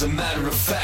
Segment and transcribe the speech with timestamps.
[0.00, 0.79] As a matter of fact.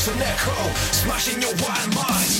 [0.00, 2.39] Smashing your wine mind.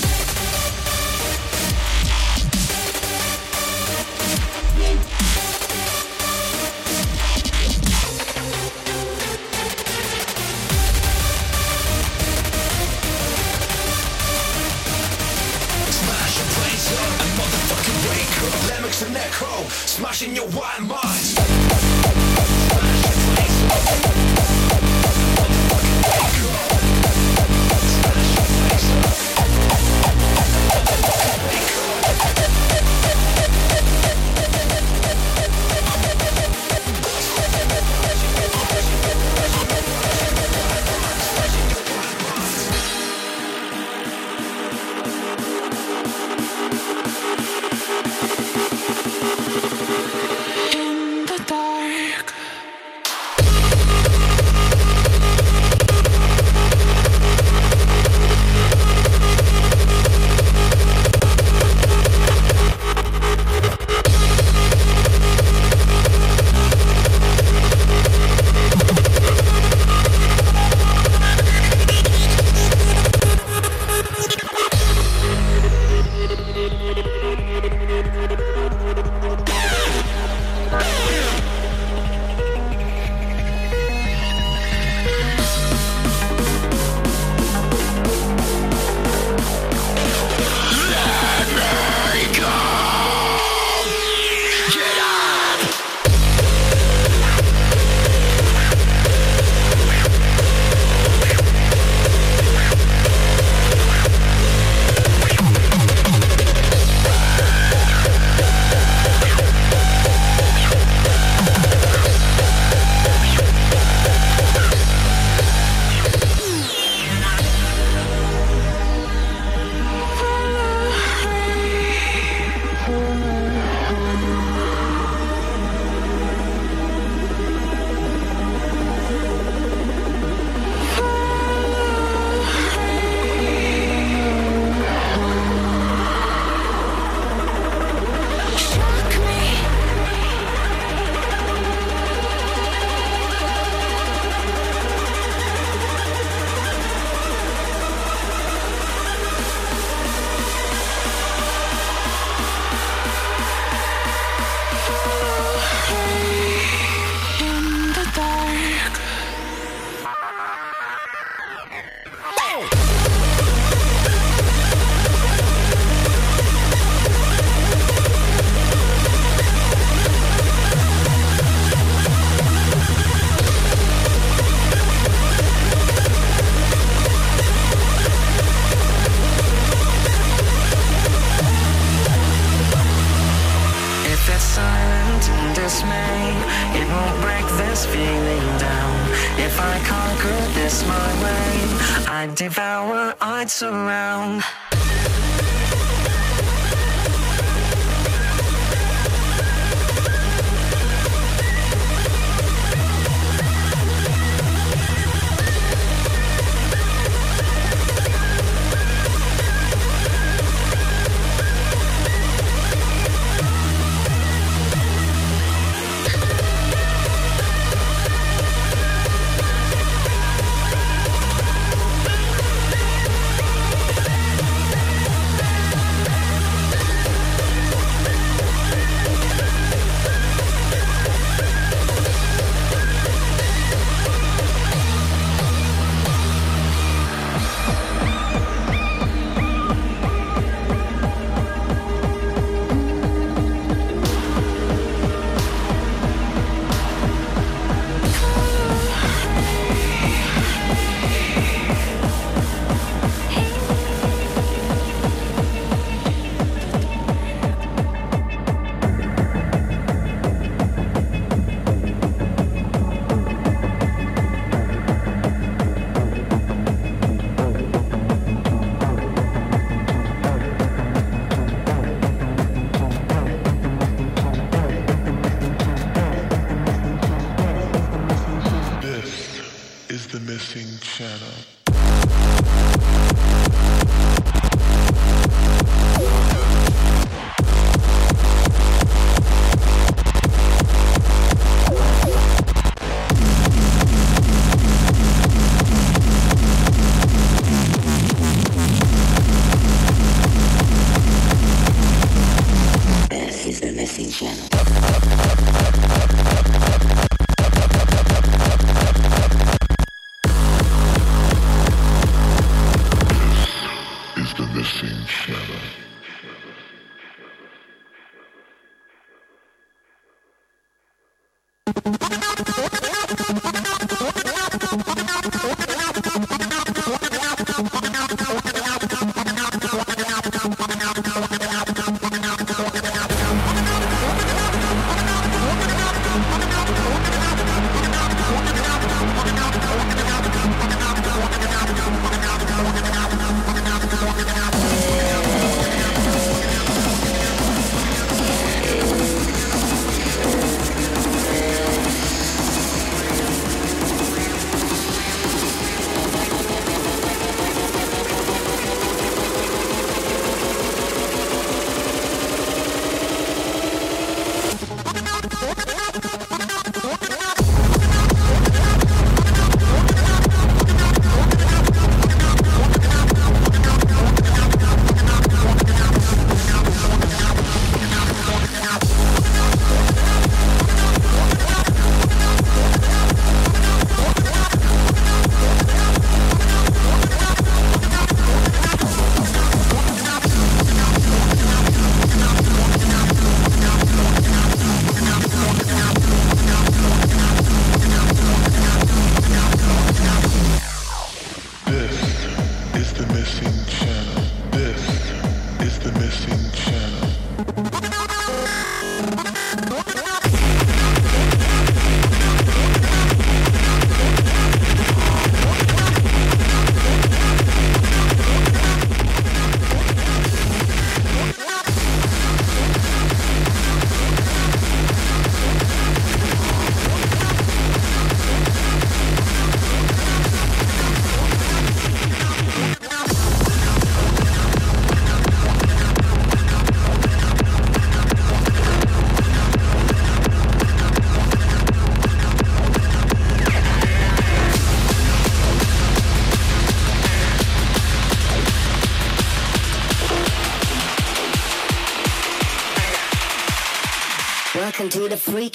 [193.91, 194.41] around.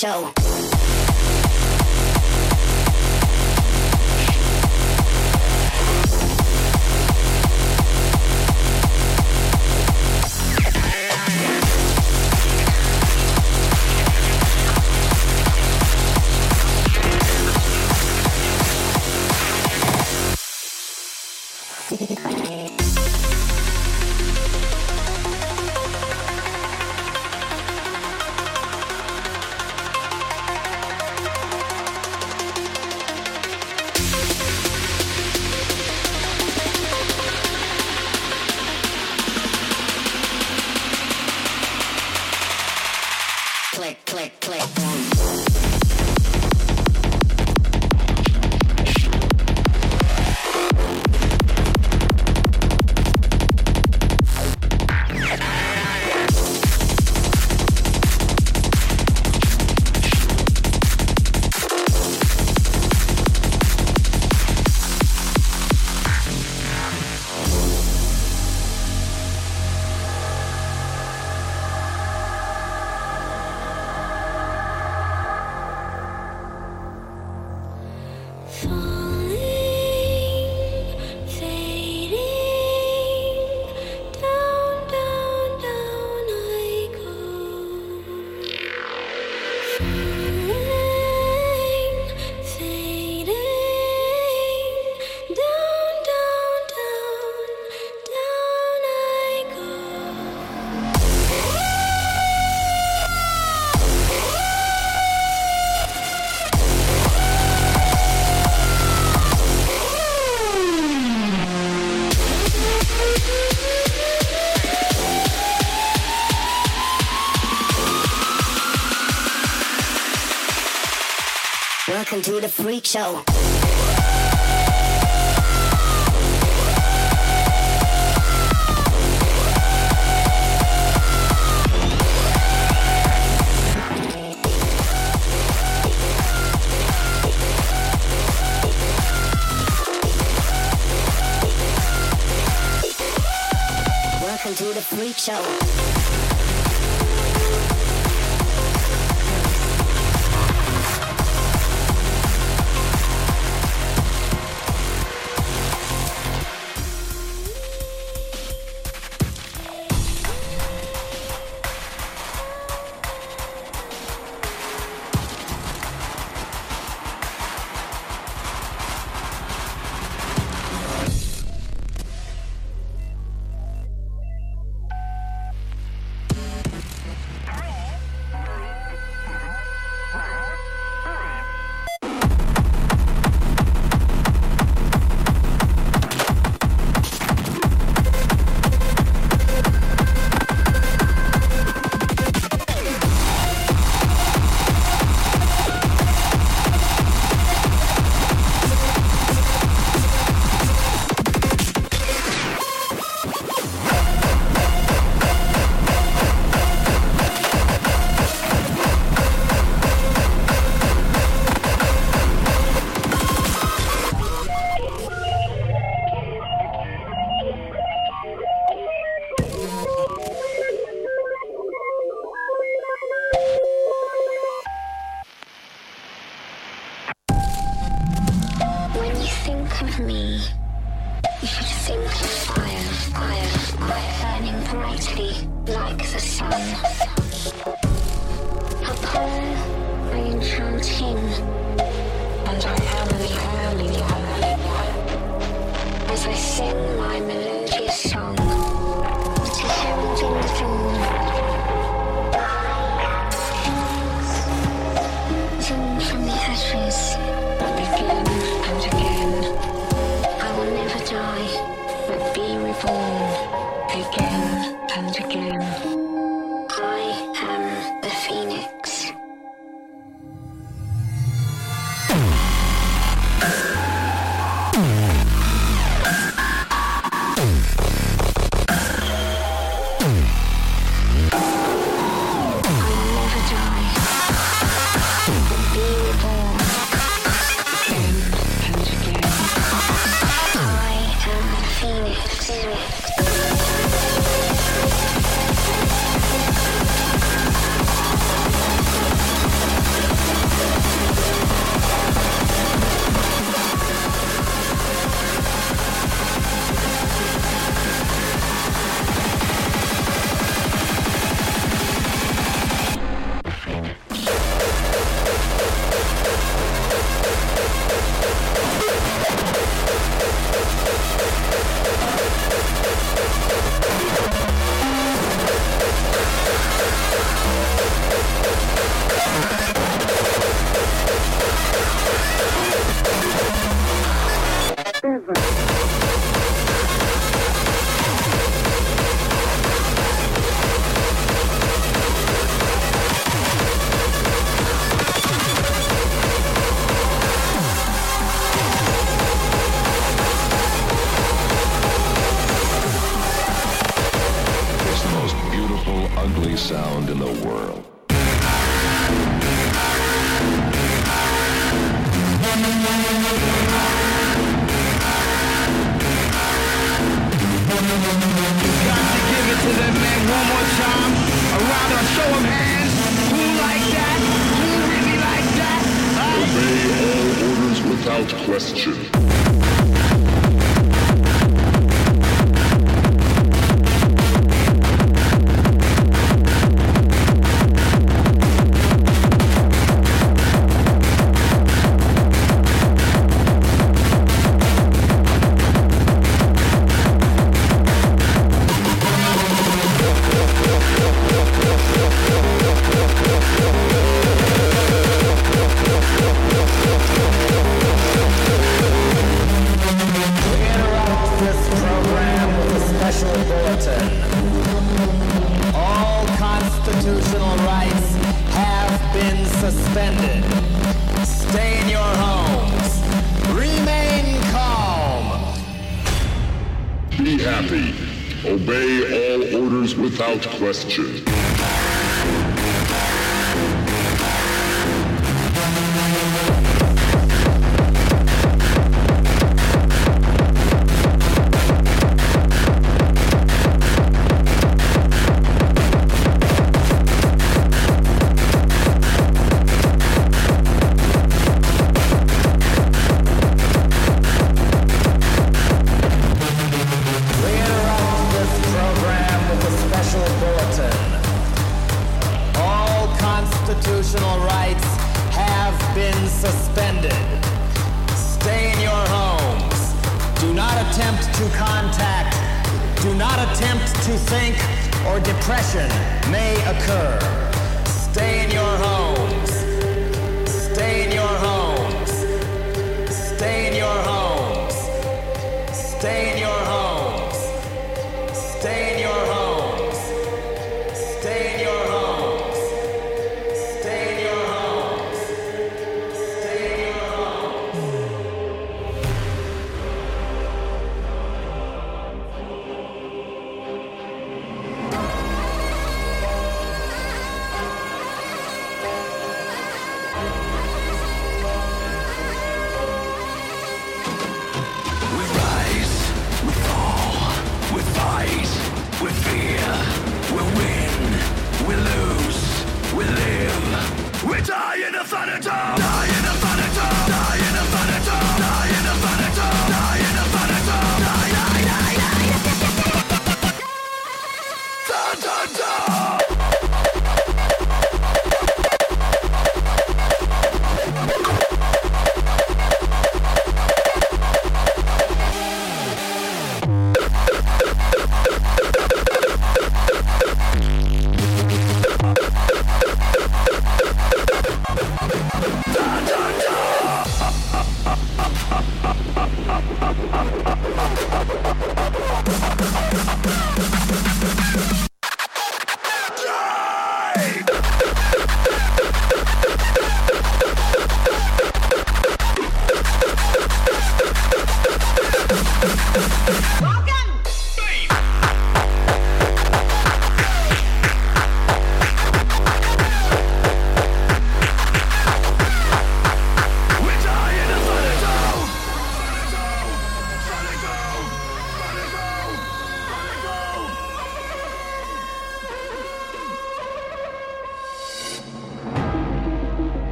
[0.00, 0.49] Show.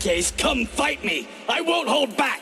[0.00, 1.28] Case, come fight me.
[1.48, 2.39] I won't hold back.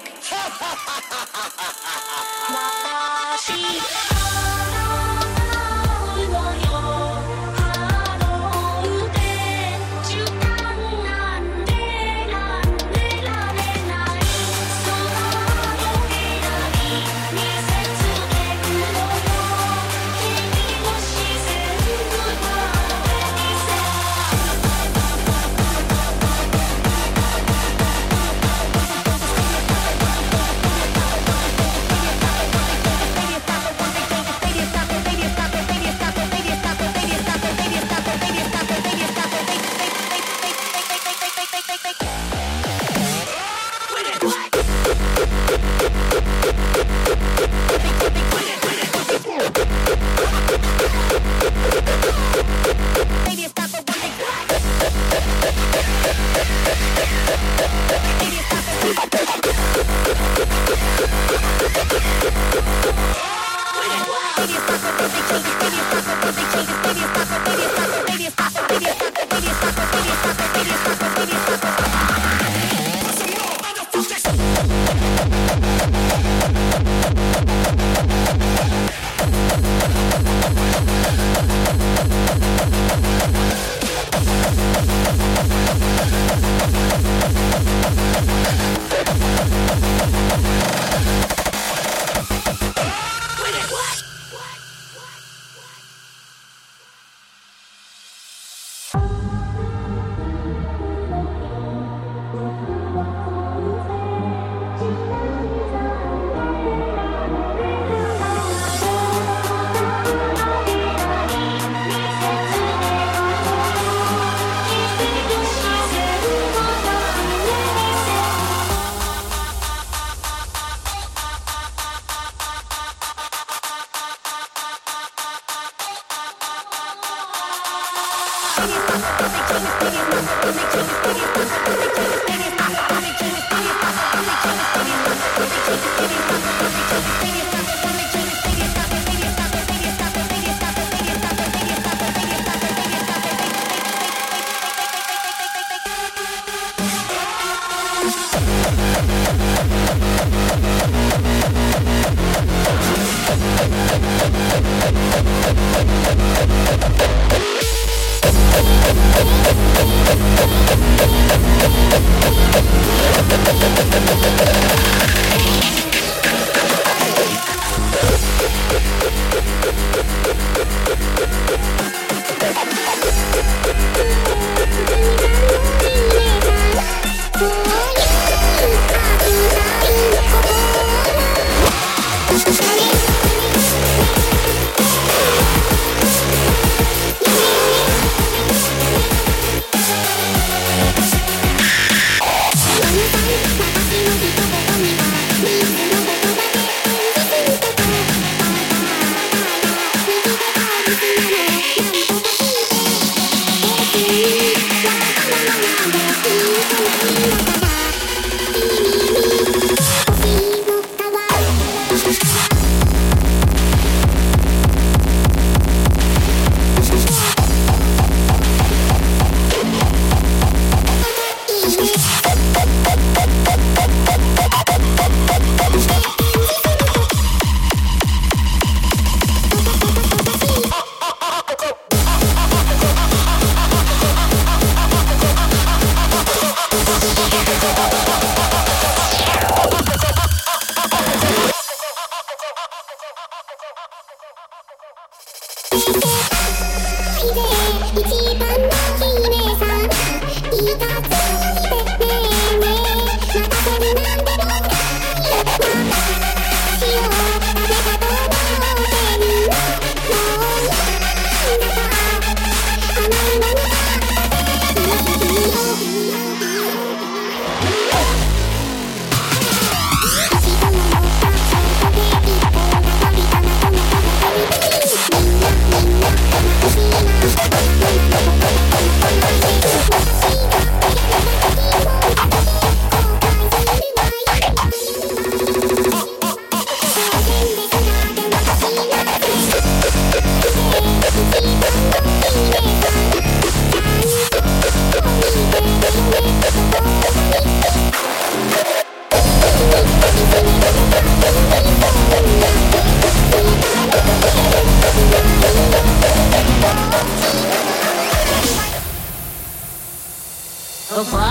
[310.99, 311.28] of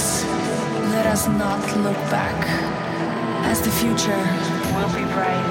[0.00, 0.24] us,
[0.94, 2.38] let us not look back,
[3.50, 4.22] as the future
[4.74, 5.46] will be bright.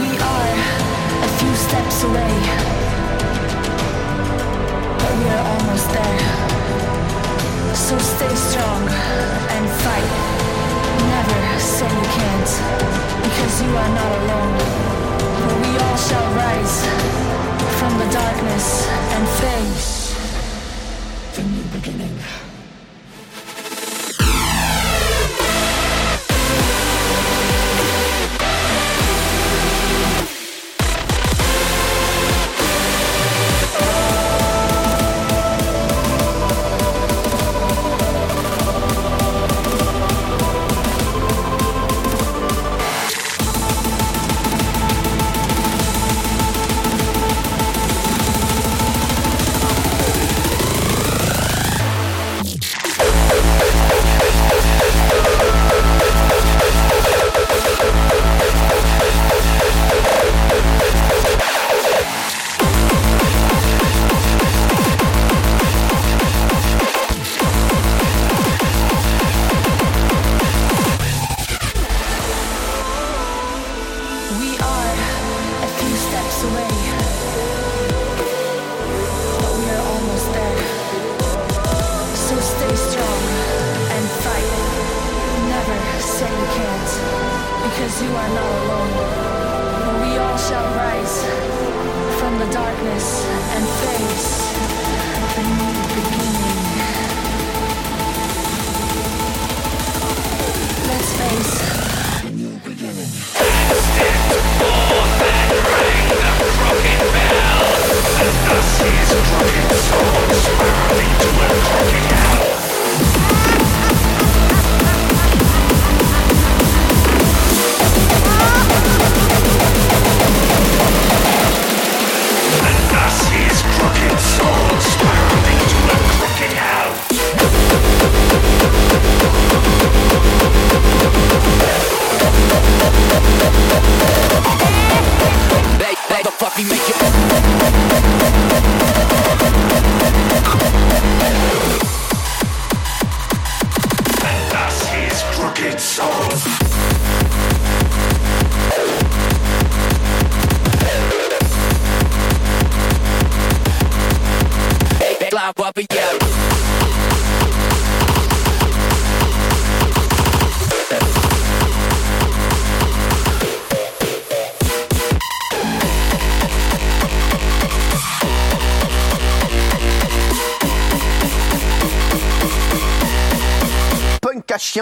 [0.00, 0.52] We are
[1.26, 2.34] a few steps away,
[5.00, 6.24] but we are almost there.
[7.86, 8.82] So stay strong
[9.54, 10.12] and fight.
[11.14, 11.40] Never
[11.74, 12.50] say you can't,
[13.26, 14.56] because you are not alone.
[15.40, 16.76] For we all shall rise
[17.78, 18.66] from the darkness
[19.14, 20.05] and face.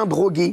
[0.05, 0.53] bien brogué.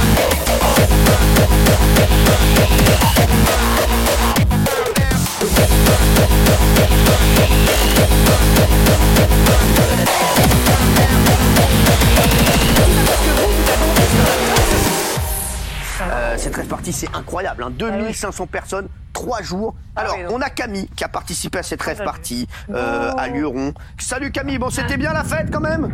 [16.37, 17.63] cette rêve partie, c'est incroyable.
[17.63, 17.71] Hein.
[17.77, 19.75] 2500 personnes, 3 jours.
[19.95, 23.27] Alors, oui, donc- on a Camille qui a participé à cette rêve partie euh, à
[23.27, 23.73] Luron.
[23.99, 25.89] Salut Camille, bon, c'était bien la fête quand même?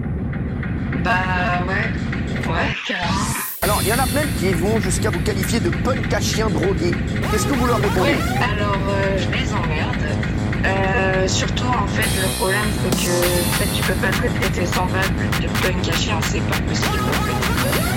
[1.04, 1.12] Bah
[1.68, 2.50] ouais.
[2.50, 3.12] Ouais, carrément.
[3.62, 6.48] Alors, il y en a même qui vont jusqu'à vous qualifier de punk à chien
[6.50, 6.92] drogué.
[7.32, 8.16] Qu'est-ce que vous leur répondez?
[8.42, 9.97] Alors euh, je les emmerde.
[11.28, 14.66] Euh, surtout en fait le problème c'est que en fait, tu peux pas traiter tes
[14.66, 17.00] semblables de punk à chien, c'est pas possible.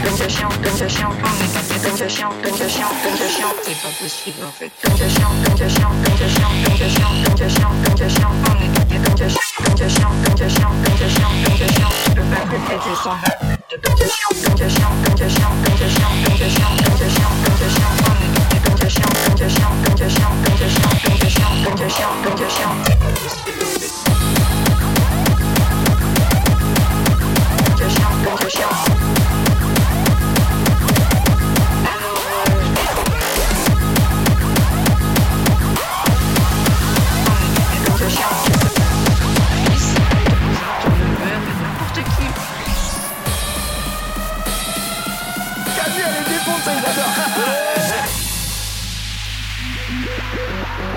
[0.02, 2.86] Punk à chien, punk à chien, on est passé punk à chien, punk à chien,
[3.02, 4.70] punk à chien, c'est pas possible en fait.
[4.82, 7.70] Punk à chien, punk à chien, punk à chien, punk à chien, punk à chien,
[7.84, 10.70] punk à chien, on est passé punk à chien, punk à chien, punk à chien,
[10.84, 14.08] punk à chien, punk à chien, tu peux pas traiter tes semblables de punk à
[14.10, 17.08] chien, punk à chien, punk à chien, punk à chien, punk à chien, punk à
[17.14, 18.29] chien, punk à chien, on est
[19.40, 22.76] 跟就笑，跟就笑，跟就笑，跟就笑，跟就笑，跟就笑，
[27.64, 28.04] 跟就笑，
[28.36, 28.89] 跟笑。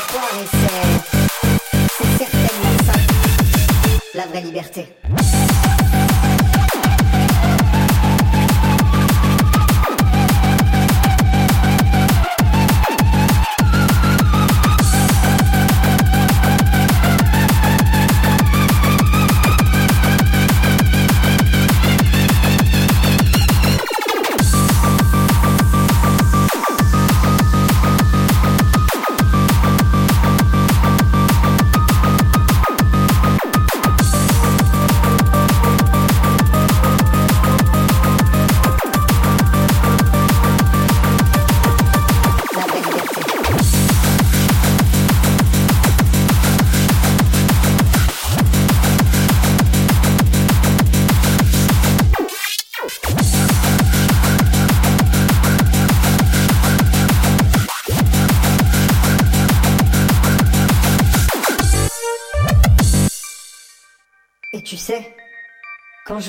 [0.00, 0.59] surprise.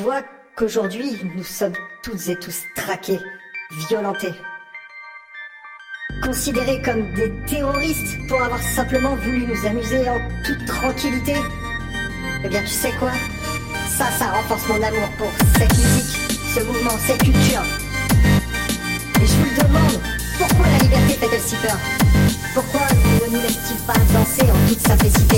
[0.01, 0.23] Je vois
[0.55, 3.19] qu'aujourd'hui nous sommes toutes et tous traqués,
[3.87, 4.33] violentés,
[6.23, 11.35] considérés comme des terroristes pour avoir simplement voulu nous amuser en toute tranquillité,
[12.43, 13.11] eh bien tu sais quoi?
[13.95, 17.61] Ça, ça renforce mon amour pour cette musique, ce mouvement, cette culture.
[19.21, 20.01] Et je vous le demande,
[20.39, 21.77] pourquoi la liberté fait-elle si peur?
[22.55, 25.37] Pourquoi ne nous laisse-t-il pas danser en toute simplicité?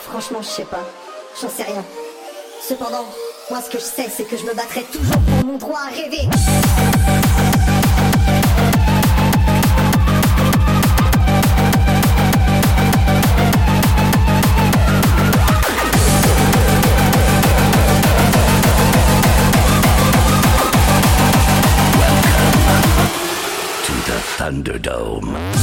[0.00, 0.88] Franchement, je sais pas.
[1.40, 1.84] J'en sais rien.
[2.60, 3.04] Cependant,
[3.50, 5.90] moi ce que je sais, c'est que je me battrai toujours pour mon droit à
[5.90, 6.28] rêver.
[24.36, 25.53] Thunderdome.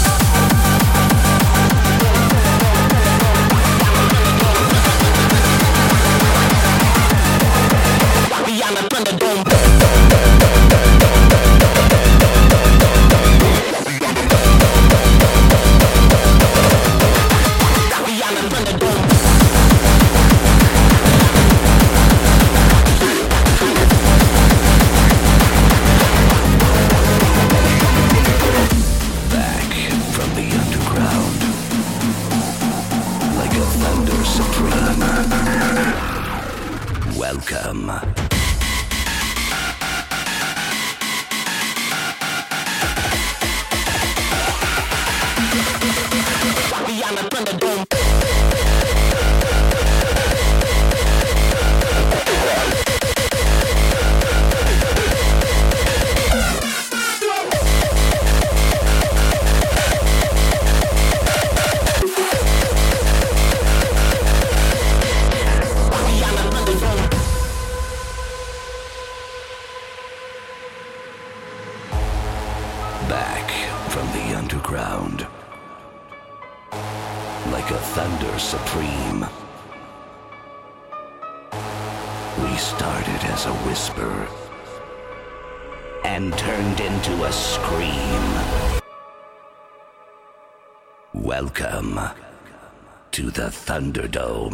[93.66, 94.51] Thunderdome.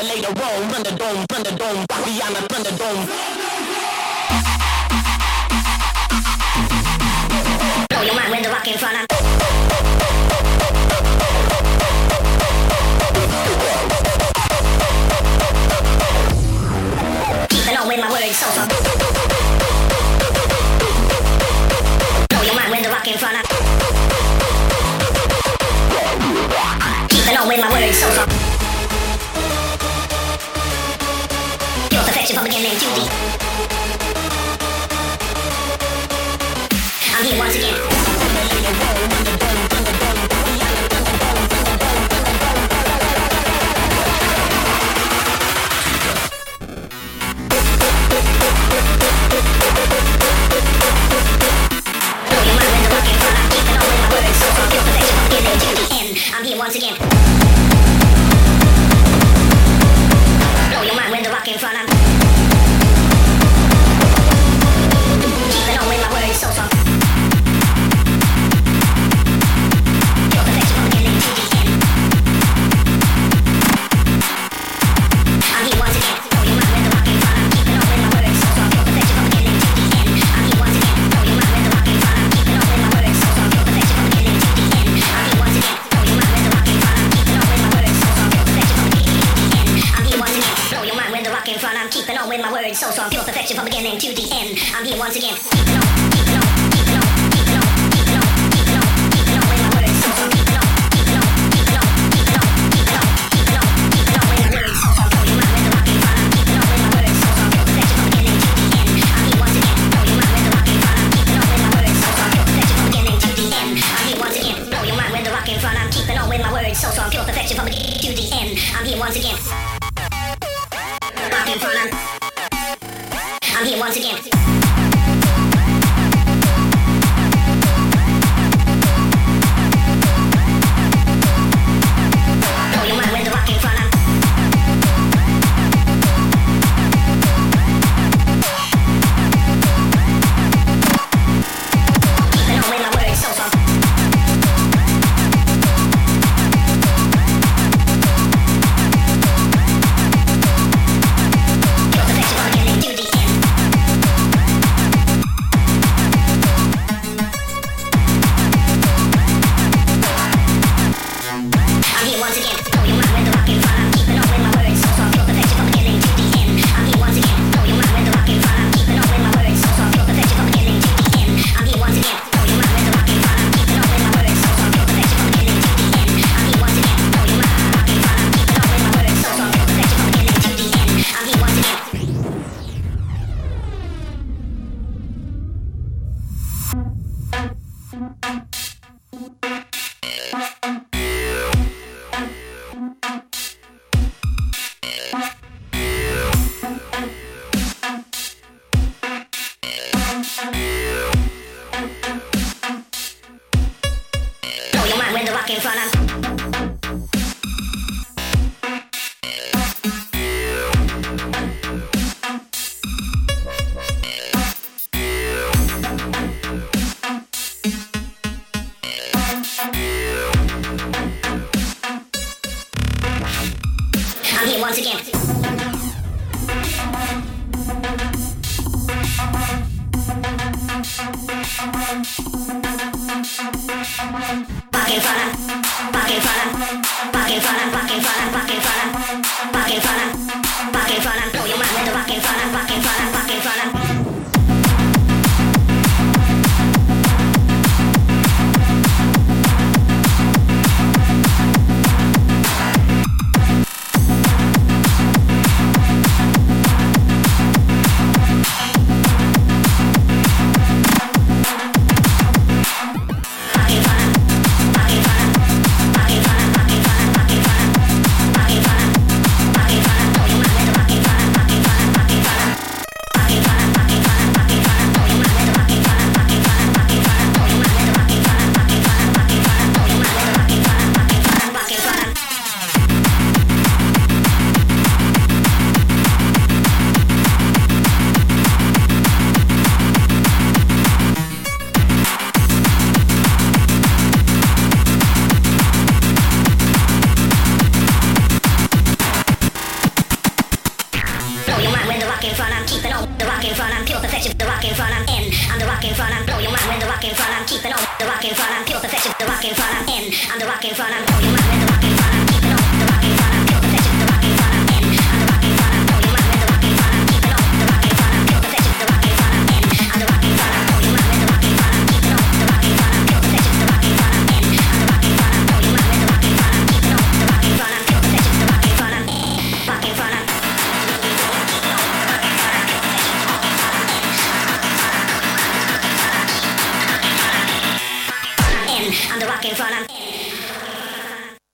[0.00, 3.06] Roll under dome, and dome, on, Thunderdome, the thunder dome.
[7.88, 9.07] Blow your mind with the rock in front of
[32.28, 32.36] To.
[32.36, 32.50] I'm
[37.24, 37.74] here once again.
[56.34, 57.37] I'm here once again.